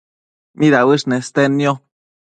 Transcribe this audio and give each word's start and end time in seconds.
midauësh 0.63 1.05
nestednio? 1.15 1.77